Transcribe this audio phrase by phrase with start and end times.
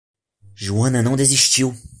[0.55, 1.77] Joana não desistiu.